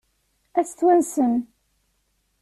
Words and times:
Ad 0.59 0.65
tt-twansem? 0.65 1.33